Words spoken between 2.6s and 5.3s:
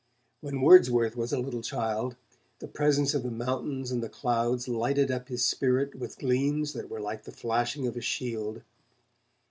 presence of the mountains and the clouds lighted up